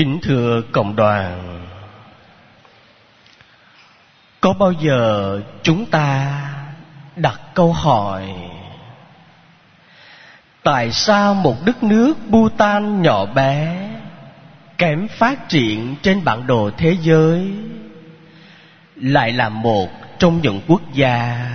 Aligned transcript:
Kính 0.00 0.18
thưa 0.22 0.62
cộng 0.72 0.96
đoàn, 0.96 1.60
Có 4.40 4.52
bao 4.52 4.72
giờ 4.72 5.40
chúng 5.62 5.86
ta 5.86 6.40
đặt 7.16 7.40
câu 7.54 7.72
hỏi, 7.72 8.34
Tại 10.62 10.92
sao 10.92 11.34
một 11.34 11.56
đất 11.64 11.82
nước 11.82 12.14
Bhutan 12.28 13.02
nhỏ 13.02 13.26
bé 13.26 13.88
Kém 14.78 15.08
phát 15.08 15.48
triển 15.48 15.94
trên 16.02 16.24
bản 16.24 16.46
đồ 16.46 16.70
thế 16.76 16.96
giới 17.02 17.52
Lại 18.96 19.32
là 19.32 19.48
một 19.48 19.88
trong 20.18 20.40
những 20.42 20.60
quốc 20.66 20.82
gia 20.92 21.50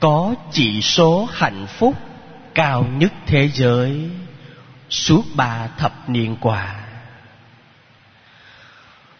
Có 0.00 0.34
chỉ 0.52 0.82
số 0.82 1.28
hạnh 1.32 1.66
phúc 1.66 1.94
cao 2.54 2.84
nhất 2.98 3.12
thế 3.26 3.48
giới 3.48 4.10
Suốt 4.90 5.22
ba 5.34 5.68
thập 5.78 6.08
niên 6.08 6.36
qua? 6.40 6.87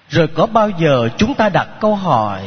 Rồi 0.09 0.29
có 0.29 0.47
bao 0.47 0.71
giờ 0.71 1.09
chúng 1.19 1.35
ta 1.35 1.49
đặt 1.49 1.69
câu 1.81 1.95
hỏi, 1.95 2.43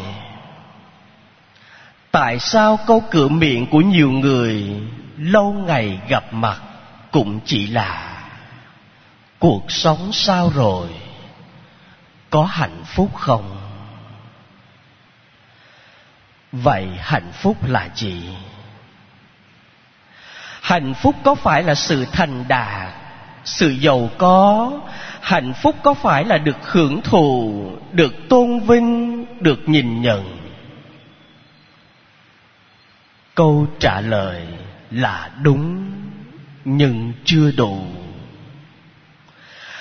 tại 2.12 2.40
sao 2.40 2.80
câu 2.88 3.04
cửa 3.12 3.28
miệng 3.28 3.68
của 3.68 3.82
nhiều 3.82 4.12
người 4.12 4.82
lâu 5.18 5.54
ngày 5.54 6.00
gặp 6.08 6.34
mặt 6.34 6.62
cũng 7.12 7.40
chỉ 7.46 7.68
là 7.68 8.18
cuộc 9.40 9.72
sống 9.72 10.10
sao 10.14 10.52
rồi? 10.56 10.88
Có 12.30 12.44
hạnh 12.44 12.84
phúc 12.86 13.16
không? 13.16 13.58
Vậy 16.52 16.88
hạnh 17.00 17.32
phúc 17.34 17.58
là 17.64 17.90
gì? 17.96 18.30
Hạnh 20.62 20.94
phúc 20.94 21.16
có 21.24 21.36
phải 21.36 21.64
là 21.64 21.76
sự 21.76 22.06
thành 22.06 22.48
đạt 22.48 22.91
sự 23.46 23.70
giàu 23.70 24.10
có, 24.18 24.72
hạnh 25.22 25.54
phúc 25.54 25.76
có 25.84 25.94
phải 25.94 26.26
là 26.26 26.38
được 26.38 26.58
hưởng 26.62 27.02
thụ, 27.02 27.66
được 27.92 28.30
tôn 28.30 28.60
vinh, 28.60 29.26
được 29.40 29.70
nhìn 29.70 30.02
nhận? 30.02 30.38
Câu 33.36 33.68
trả 33.80 34.02
lời 34.02 34.42
là 34.92 35.30
đúng, 35.42 35.92
nhưng 36.66 37.14
chưa 37.26 37.52
đủ. 37.52 37.78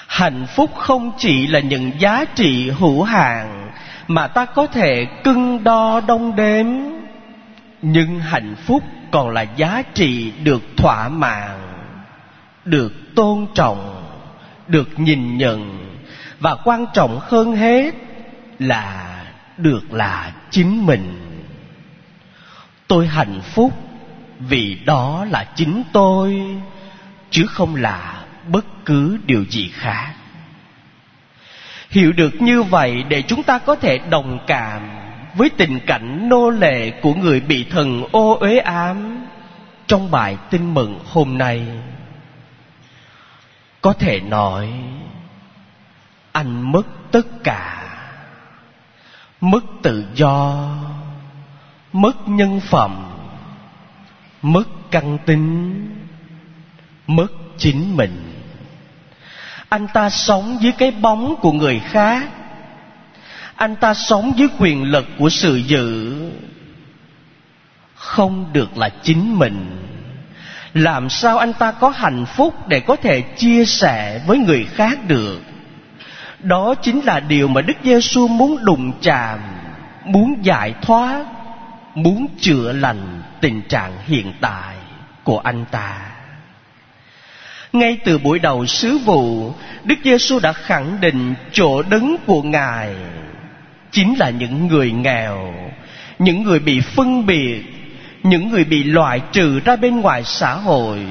Hạnh 0.06 0.46
phúc 0.46 0.70
không 0.76 1.12
chỉ 1.18 1.46
là 1.46 1.60
những 1.60 1.90
giá 1.98 2.24
trị 2.34 2.70
hữu 2.70 3.02
hạn 3.02 3.70
mà 4.08 4.26
ta 4.26 4.44
có 4.44 4.66
thể 4.66 5.06
cân 5.24 5.64
đo 5.64 6.00
đong 6.00 6.36
đếm, 6.36 6.66
nhưng 7.82 8.20
hạnh 8.20 8.54
phúc 8.66 8.82
còn 9.10 9.30
là 9.30 9.42
giá 9.42 9.82
trị 9.94 10.32
được 10.44 10.62
thỏa 10.76 11.08
mãn 11.08 11.69
được 12.70 13.14
tôn 13.14 13.46
trọng, 13.54 14.04
được 14.68 14.88
nhìn 14.96 15.36
nhận. 15.36 15.86
Và 16.40 16.56
quan 16.64 16.86
trọng 16.94 17.20
hơn 17.22 17.56
hết 17.56 17.94
là 18.58 19.16
được 19.56 19.92
là 19.92 20.32
chính 20.50 20.86
mình. 20.86 21.20
Tôi 22.86 23.06
hạnh 23.06 23.40
phúc 23.40 23.72
vì 24.38 24.78
đó 24.84 25.26
là 25.30 25.46
chính 25.54 25.82
tôi, 25.92 26.42
chứ 27.30 27.46
không 27.46 27.74
là 27.74 28.24
bất 28.48 28.64
cứ 28.84 29.18
điều 29.26 29.44
gì 29.44 29.70
khác. 29.72 30.14
Hiểu 31.90 32.12
được 32.12 32.42
như 32.42 32.62
vậy 32.62 33.04
để 33.08 33.22
chúng 33.22 33.42
ta 33.42 33.58
có 33.58 33.76
thể 33.76 33.98
đồng 33.98 34.38
cảm 34.46 34.90
với 35.36 35.50
tình 35.50 35.80
cảnh 35.86 36.28
nô 36.28 36.50
lệ 36.50 36.90
của 36.90 37.14
người 37.14 37.40
bị 37.40 37.64
thần 37.64 38.04
ô 38.12 38.34
uế 38.34 38.58
ám 38.58 39.26
trong 39.86 40.10
bài 40.10 40.36
tin 40.50 40.74
mừng 40.74 41.00
hôm 41.04 41.38
nay 41.38 41.66
có 43.82 43.92
thể 43.92 44.20
nói, 44.20 44.72
anh 46.32 46.72
mất 46.72 46.86
tất 47.10 47.26
cả. 47.44 47.76
Mất 49.40 49.64
tự 49.82 50.04
do, 50.14 50.68
mất 51.92 52.28
nhân 52.28 52.60
phẩm, 52.60 53.10
mất 54.42 54.68
căn 54.90 55.18
tính, 55.26 55.74
mất 57.06 57.26
chính 57.58 57.96
mình. 57.96 58.42
Anh 59.68 59.86
ta 59.94 60.10
sống 60.10 60.58
dưới 60.60 60.72
cái 60.72 60.90
bóng 60.90 61.34
của 61.40 61.52
người 61.52 61.80
khác. 61.80 62.28
Anh 63.54 63.76
ta 63.76 63.94
sống 63.94 64.32
dưới 64.36 64.48
quyền 64.58 64.82
lực 64.82 65.06
của 65.18 65.28
sự 65.28 65.56
dự 65.56 66.16
không 67.94 68.52
được 68.52 68.76
là 68.76 68.88
chính 69.02 69.38
mình 69.38 69.89
làm 70.74 71.08
sao 71.08 71.38
anh 71.38 71.52
ta 71.52 71.72
có 71.72 71.88
hạnh 71.88 72.26
phúc 72.26 72.54
để 72.68 72.80
có 72.80 72.96
thể 72.96 73.20
chia 73.20 73.64
sẻ 73.64 74.20
với 74.26 74.38
người 74.38 74.64
khác 74.64 74.98
được? 75.06 75.40
Đó 76.38 76.74
chính 76.74 77.00
là 77.00 77.20
điều 77.20 77.48
mà 77.48 77.60
đức 77.60 77.76
giêsu 77.84 78.28
muốn 78.28 78.64
đụng 78.64 78.92
chạm, 79.02 79.38
muốn 80.04 80.34
giải 80.42 80.74
thoát, 80.82 81.24
muốn 81.94 82.26
chữa 82.40 82.72
lành 82.72 83.22
tình 83.40 83.62
trạng 83.68 83.92
hiện 84.06 84.32
tại 84.40 84.74
của 85.24 85.38
anh 85.38 85.64
ta. 85.70 85.98
Ngay 87.72 87.98
từ 88.04 88.18
buổi 88.18 88.38
đầu 88.38 88.66
sứ 88.66 88.98
vụ, 88.98 89.52
đức 89.84 89.98
giêsu 90.04 90.38
đã 90.38 90.52
khẳng 90.52 91.00
định 91.00 91.34
chỗ 91.52 91.82
đứng 91.82 92.16
của 92.26 92.42
ngài 92.42 92.94
chính 93.90 94.18
là 94.18 94.30
những 94.30 94.66
người 94.66 94.92
nghèo, 94.92 95.54
những 96.18 96.42
người 96.42 96.58
bị 96.58 96.80
phân 96.80 97.26
biệt 97.26 97.79
những 98.22 98.48
người 98.48 98.64
bị 98.64 98.82
loại 98.82 99.20
trừ 99.32 99.60
ra 99.64 99.76
bên 99.76 100.00
ngoài 100.00 100.24
xã 100.24 100.54
hội. 100.54 101.06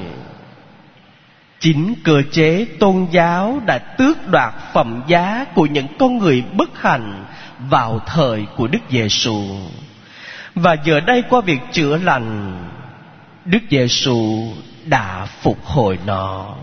Chính 1.60 1.94
cơ 2.04 2.22
chế 2.32 2.66
tôn 2.78 3.06
giáo 3.10 3.60
đã 3.66 3.78
tước 3.78 4.28
đoạt 4.28 4.54
phẩm 4.72 5.02
giá 5.06 5.44
của 5.54 5.66
những 5.66 5.86
con 5.98 6.18
người 6.18 6.42
bất 6.52 6.82
hạnh 6.82 7.24
vào 7.70 8.00
thời 8.06 8.46
của 8.56 8.66
đức 8.66 8.80
giêsu 8.90 9.44
và 10.54 10.76
giờ 10.84 11.00
đây 11.00 11.22
qua 11.28 11.40
việc 11.40 11.60
chữa 11.72 11.96
lành, 11.96 12.58
đức 13.44 13.58
giêsu 13.70 14.52
đã 14.84 15.26
phục 15.42 15.64
hồi 15.64 15.98
nó. 16.06 16.54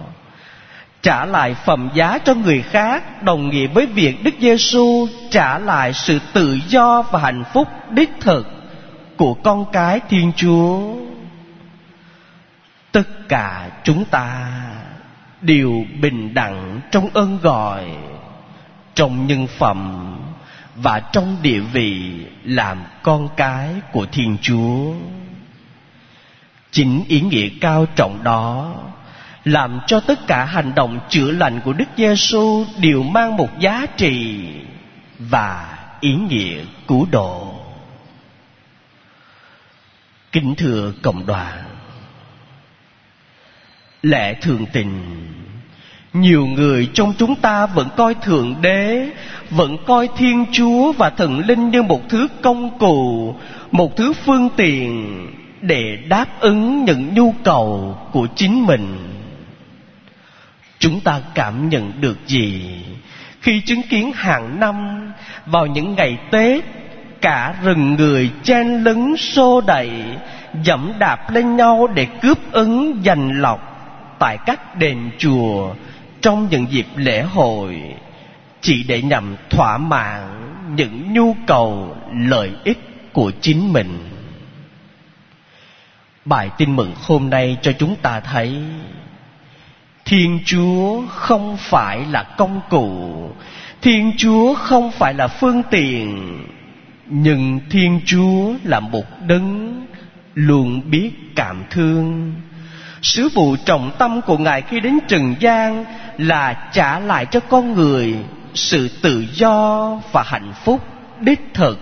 Trả 1.02 1.26
lại 1.26 1.56
phẩm 1.66 1.90
giá 1.94 2.18
cho 2.18 2.34
người 2.34 2.62
khác 2.62 3.24
đồng 3.24 3.50
nghĩa 3.50 3.68
với 3.68 3.86
việc 3.86 4.24
đức 4.24 4.34
giêsu 4.40 5.08
trả 5.32 5.60
lại 5.60 5.94
sự 5.94 6.20
tự 6.34 6.60
do 6.68 7.02
và 7.12 7.20
hạnh 7.20 7.44
phúc 7.54 7.68
đích 7.90 8.10
thực 8.20 8.57
của 9.18 9.34
con 9.34 9.66
cái 9.72 10.00
thiên 10.10 10.32
chúa. 10.36 10.96
Tất 12.92 13.30
cả 13.30 13.70
chúng 13.84 14.06
ta 14.06 14.52
đều 15.42 15.86
bình 16.02 16.34
đẳng 16.34 16.82
trong 16.92 17.10
ơn 17.14 17.40
gọi, 17.42 17.86
trong 18.96 19.28
nhân 19.28 19.48
phẩm 19.48 20.14
và 20.76 21.00
trong 21.00 21.38
địa 21.42 21.60
vị 21.60 22.12
làm 22.44 22.84
con 23.04 23.30
cái 23.38 23.70
của 23.92 24.06
thiên 24.12 24.38
chúa. 24.42 24.94
Chính 26.72 27.04
ý 27.08 27.22
nghĩa 27.22 27.50
cao 27.62 27.86
trọng 27.96 28.24
đó 28.24 28.74
làm 29.44 29.80
cho 29.88 30.00
tất 30.00 30.28
cả 30.28 30.46
hành 30.46 30.76
động 30.76 31.00
chữa 31.10 31.32
lành 31.32 31.62
của 31.62 31.74
đức 31.74 31.86
giêsu 31.98 32.66
đều 32.80 33.04
mang 33.04 33.38
một 33.38 33.60
giá 33.60 33.86
trị 33.98 34.46
và 35.20 35.78
ý 36.00 36.14
nghĩa 36.14 36.64
cứu 36.88 37.08
độ 37.12 37.54
kính 40.42 40.56
thưa 40.56 40.94
cộng 41.02 41.26
đoàn, 41.26 41.64
lẽ 44.02 44.34
thường 44.34 44.66
tình, 44.74 45.02
nhiều 46.14 46.46
người 46.46 46.90
trong 46.94 47.14
chúng 47.18 47.36
ta 47.36 47.66
vẫn 47.66 47.88
coi 47.98 48.14
thượng 48.14 48.56
đế, 48.62 49.10
vẫn 49.50 49.78
coi 49.86 50.10
thiên 50.18 50.46
chúa 50.52 50.92
và 50.92 51.10
thần 51.10 51.40
linh 51.40 51.70
như 51.70 51.84
một 51.84 52.10
thứ 52.10 52.28
công 52.42 52.80
cụ, 52.80 53.36
một 53.72 53.98
thứ 53.98 54.14
phương 54.14 54.50
tiện 54.56 55.18
để 55.62 55.98
đáp 56.10 56.26
ứng 56.40 56.84
những 56.84 57.14
nhu 57.14 57.34
cầu 57.44 57.98
của 58.12 58.28
chính 58.36 58.66
mình. 58.66 58.98
Chúng 60.80 61.00
ta 61.00 61.22
cảm 61.34 61.70
nhận 61.70 61.92
được 62.02 62.18
gì 62.28 62.76
khi 63.42 63.62
chứng 63.62 63.82
kiến 63.90 64.12
hàng 64.16 64.60
năm 64.60 65.08
vào 65.46 65.66
những 65.66 65.96
ngày 65.96 66.18
tết 66.32 66.64
cả 67.22 67.56
rừng 67.64 67.96
người 67.96 68.32
chen 68.44 68.84
lấn 68.84 69.18
xô 69.18 69.62
đẩy, 69.62 69.92
dẫm 70.64 70.94
đạp 71.00 71.32
lên 71.32 71.56
nhau 71.56 71.88
để 71.94 72.06
cướp 72.06 72.52
ứng 72.52 73.02
giành 73.06 73.42
lọc 73.42 73.60
tại 74.20 74.38
các 74.46 74.76
đền 74.76 75.12
chùa 75.18 75.74
trong 76.22 76.48
những 76.52 76.66
dịp 76.72 76.88
lễ 76.96 77.22
hội, 77.22 77.82
chỉ 78.62 78.84
để 78.84 79.02
nhằm 79.02 79.36
thỏa 79.50 79.78
mãn 79.78 80.22
những 80.76 81.14
nhu 81.14 81.36
cầu 81.48 81.96
lợi 82.14 82.52
ích 82.64 83.14
của 83.14 83.32
chính 83.42 83.74
mình. 83.74 84.10
Bài 86.26 86.50
tin 86.58 86.76
mừng 86.76 86.94
hôm 87.08 87.30
nay 87.30 87.58
cho 87.62 87.72
chúng 87.72 87.96
ta 87.96 88.20
thấy, 88.20 88.58
thiên 90.06 90.40
chúa 90.46 91.02
không 91.08 91.58
phải 91.58 92.06
là 92.12 92.24
công 92.24 92.62
cụ, 92.70 93.12
thiên 93.82 94.12
chúa 94.18 94.54
không 94.54 94.92
phải 94.92 95.14
là 95.14 95.28
phương 95.28 95.64
tiện 95.64 96.38
nhưng 97.10 97.60
thiên 97.70 98.02
chúa 98.06 98.54
là 98.64 98.80
một 98.80 99.06
đấng 99.28 99.86
luôn 100.34 100.82
biết 100.92 101.12
cảm 101.36 101.64
thương 101.70 102.34
Sứ 103.02 103.30
vụ 103.30 103.56
trọng 103.66 103.92
tâm 103.98 104.22
của 104.22 104.38
Ngài 104.38 104.62
khi 104.62 104.80
đến 104.80 105.00
trần 105.08 105.36
gian 105.40 105.86
là 106.18 106.70
trả 106.74 107.00
lại 107.00 107.26
cho 107.26 107.40
con 107.40 107.74
người 107.74 108.16
sự 108.54 108.90
tự 109.02 109.26
do 109.34 109.90
và 110.12 110.24
hạnh 110.26 110.54
phúc 110.64 110.82
đích 111.20 111.40
thực 111.54 111.80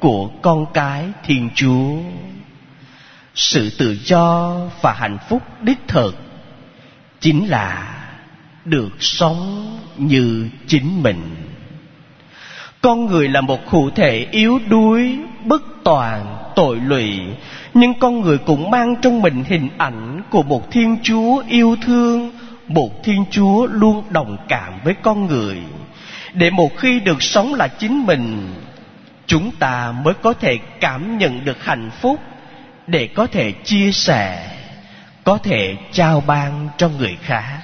của 0.00 0.30
con 0.42 0.66
cái 0.74 1.04
Thiên 1.24 1.50
Chúa. 1.54 1.96
Sự 3.34 3.70
tự 3.78 3.98
do 4.04 4.56
và 4.82 4.92
hạnh 4.92 5.18
phúc 5.28 5.42
đích 5.60 5.88
thực 5.88 6.16
chính 7.20 7.48
là 7.48 7.96
được 8.64 8.90
sống 9.00 9.78
như 9.96 10.48
chính 10.66 11.02
mình. 11.02 11.36
Con 12.82 13.06
người 13.06 13.28
là 13.28 13.40
một 13.40 13.70
cụ 13.70 13.90
thể 13.90 14.26
yếu 14.30 14.60
đuối, 14.68 15.18
bất 15.44 15.62
toàn, 15.84 16.36
tội 16.54 16.76
lụy, 16.76 17.20
nhưng 17.74 17.94
con 17.94 18.20
người 18.20 18.38
cũng 18.38 18.70
mang 18.70 18.94
trong 19.02 19.22
mình 19.22 19.44
hình 19.48 19.68
ảnh 19.78 20.22
của 20.30 20.42
một 20.42 20.70
Thiên 20.70 20.96
Chúa 21.02 21.42
yêu 21.48 21.76
thương, 21.82 22.32
một 22.66 23.04
Thiên 23.04 23.24
Chúa 23.30 23.66
luôn 23.66 24.02
đồng 24.10 24.36
cảm 24.48 24.72
với 24.84 24.94
con 25.02 25.26
người. 25.26 25.56
Để 26.32 26.50
một 26.50 26.76
khi 26.76 27.00
được 27.00 27.22
sống 27.22 27.54
là 27.54 27.68
chính 27.68 28.06
mình, 28.06 28.54
chúng 29.26 29.50
ta 29.50 29.92
mới 30.04 30.14
có 30.14 30.32
thể 30.32 30.58
cảm 30.80 31.18
nhận 31.18 31.44
được 31.44 31.64
hạnh 31.64 31.90
phúc 32.00 32.20
để 32.86 33.06
có 33.06 33.26
thể 33.26 33.52
chia 33.52 33.92
sẻ, 33.92 34.50
có 35.24 35.38
thể 35.38 35.76
trao 35.92 36.22
ban 36.26 36.68
cho 36.76 36.88
người 36.88 37.16
khác. 37.22 37.58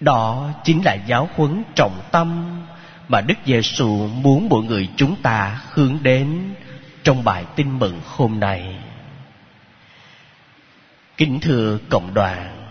Đó 0.00 0.50
chính 0.64 0.84
là 0.84 0.94
giáo 0.94 1.28
huấn 1.36 1.62
trọng 1.74 2.00
tâm 2.10 2.60
mà 3.08 3.20
Đức 3.20 3.38
Giêsu 3.46 4.08
muốn 4.22 4.48
mọi 4.48 4.62
người 4.62 4.88
chúng 4.96 5.16
ta 5.22 5.60
hướng 5.70 5.98
đến 6.02 6.54
trong 7.04 7.24
bài 7.24 7.44
tin 7.56 7.78
mừng 7.78 8.00
hôm 8.04 8.40
nay. 8.40 8.76
Kính 11.16 11.40
thưa 11.40 11.78
cộng 11.88 12.14
đoàn, 12.14 12.64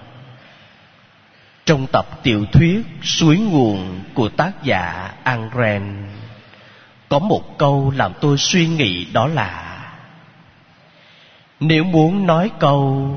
trong 1.65 1.87
tập 1.87 2.05
tiểu 2.23 2.45
thuyết 2.45 2.85
Suối 3.03 3.37
nguồn 3.37 3.99
của 4.13 4.29
tác 4.29 4.63
giả 4.63 5.11
Angren 5.23 6.07
có 7.09 7.19
một 7.19 7.57
câu 7.57 7.93
làm 7.95 8.11
tôi 8.21 8.37
suy 8.37 8.67
nghĩ 8.67 9.05
đó 9.13 9.27
là 9.27 9.79
Nếu 11.59 11.83
muốn 11.83 12.27
nói 12.27 12.51
câu 12.59 13.11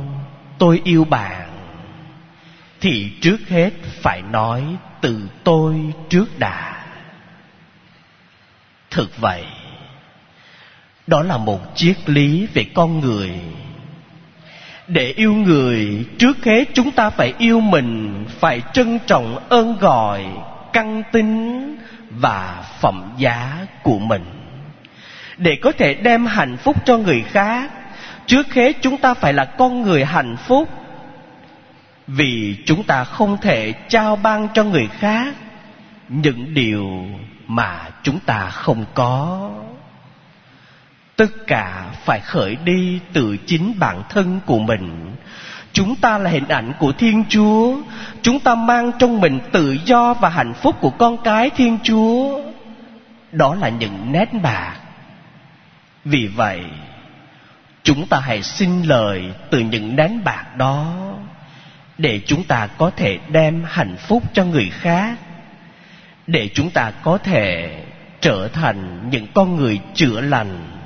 tôi 0.59 0.81
yêu 0.85 1.05
bạn 1.05 1.49
thì 2.81 3.13
trước 3.21 3.49
hết 3.49 3.71
phải 4.03 4.23
nói 4.23 4.77
từ 5.01 5.29
tôi 5.45 5.93
trước 6.09 6.39
đã 6.39 6.76
thực 8.97 9.21
vậy. 9.21 9.45
Đó 11.07 11.23
là 11.23 11.37
một 11.37 11.61
triết 11.75 12.11
lý 12.11 12.47
về 12.55 12.65
con 12.75 13.01
người. 13.01 13.31
Để 14.89 15.13
yêu 15.17 15.33
người, 15.33 16.05
trước 16.19 16.45
hết 16.45 16.65
chúng 16.75 16.91
ta 16.91 17.11
phải 17.11 17.33
yêu 17.39 17.61
mình, 17.61 18.25
phải 18.29 18.63
trân 18.73 18.99
trọng 19.07 19.49
ơn 19.49 19.77
gọi, 19.79 20.25
căn 20.73 21.03
tính 21.13 21.77
và 22.11 22.65
phẩm 22.81 23.13
giá 23.19 23.67
của 23.83 23.99
mình. 23.99 24.25
Để 25.37 25.57
có 25.63 25.73
thể 25.73 25.95
đem 25.95 26.27
hạnh 26.27 26.57
phúc 26.57 26.77
cho 26.85 26.99
người 26.99 27.23
khác, 27.23 27.71
trước 28.27 28.55
hết 28.55 28.77
chúng 28.81 28.97
ta 28.97 29.15
phải 29.15 29.33
là 29.33 29.45
con 29.45 29.83
người 29.83 30.05
hạnh 30.05 30.37
phúc. 30.37 30.69
Vì 32.07 32.57
chúng 32.67 32.83
ta 32.83 33.05
không 33.05 33.37
thể 33.41 33.73
trao 33.89 34.17
ban 34.17 34.49
cho 34.55 34.65
người 34.65 34.89
khác 34.99 35.35
những 36.09 36.55
điều 36.55 37.07
mà 37.47 37.91
chúng 38.03 38.19
ta 38.19 38.51
không 38.51 38.85
có. 38.95 39.51
Tất 41.17 41.47
cả 41.47 41.85
phải 42.05 42.21
khởi 42.21 42.57
đi 42.65 43.01
từ 43.13 43.37
chính 43.47 43.79
bản 43.79 44.03
thân 44.09 44.41
của 44.47 44.59
mình. 44.59 45.17
Chúng 45.73 45.97
ta 45.97 46.19
là 46.19 46.31
hình 46.31 46.49
ảnh 46.49 46.73
của 46.79 46.93
thiên 46.93 47.25
chúa. 47.29 47.77
Chúng 48.23 48.41
ta 48.41 48.55
mang 48.55 48.93
trong 48.99 49.21
mình 49.21 49.41
tự 49.53 49.77
do 49.85 50.15
và 50.15 50.29
hạnh 50.29 50.55
phúc 50.55 50.77
của 50.81 50.91
con 50.91 51.17
cái 51.25 51.51
thiên 51.51 51.79
chúa. 51.83 52.41
Đó 53.33 53.55
là 53.55 53.69
những 53.69 54.13
nét 54.13 54.29
bạc. 54.43 54.77
Vì 56.05 56.27
vậy, 56.27 56.65
chúng 57.83 58.07
ta 58.07 58.21
hãy 58.21 58.43
xin 58.43 58.83
lời 58.83 59.25
từ 59.51 59.59
những 59.59 59.97
nén 59.97 60.25
bạc 60.25 60.57
đó 60.57 60.95
để 61.99 62.21
chúng 62.27 62.45
ta 62.45 62.67
có 62.67 62.91
thể 62.97 63.19
đem 63.29 63.65
hạnh 63.67 63.97
phúc 63.97 64.23
cho 64.33 64.45
người 64.45 64.71
khác 64.71 65.17
để 66.27 66.51
chúng 66.55 66.71
ta 66.71 66.91
có 66.91 67.19
thể 67.19 67.81
trở 68.21 68.49
thành 68.49 69.11
những 69.11 69.27
con 69.35 69.57
người 69.57 69.81
chữa 69.95 70.21
lành 70.21 70.79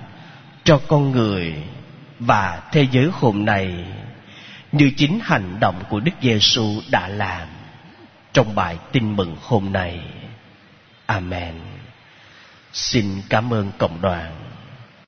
cho 0.64 0.80
con 0.88 1.10
người 1.10 1.54
và 2.18 2.62
thế 2.72 2.86
giới 2.92 3.08
hôm 3.12 3.44
nay, 3.44 3.84
như 4.72 4.90
chính 4.96 5.20
hành 5.22 5.60
động 5.60 5.82
của 5.88 6.00
Đức 6.00 6.12
Giêsu 6.22 6.80
đã 6.90 7.08
làm 7.08 7.48
trong 8.32 8.54
bài 8.54 8.76
tin 8.92 9.16
mừng 9.16 9.36
hôm 9.42 9.72
nay. 9.72 10.00
Amen. 11.06 11.54
Xin 12.72 13.22
cảm 13.28 13.52
ơn 13.52 13.70
cộng 13.78 14.00
đoàn. 14.00 14.49